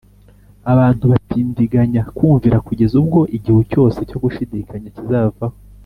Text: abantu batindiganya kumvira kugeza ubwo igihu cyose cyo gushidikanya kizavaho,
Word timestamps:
abantu 0.71 1.03
batindiganya 1.11 2.01
kumvira 2.17 2.57
kugeza 2.67 2.93
ubwo 3.01 3.19
igihu 3.37 3.61
cyose 3.71 3.99
cyo 4.09 4.17
gushidikanya 4.23 4.89
kizavaho, 4.95 5.55